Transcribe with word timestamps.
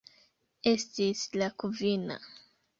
Estis 0.71 1.23
la 1.43 1.53
kvina. 1.65 2.21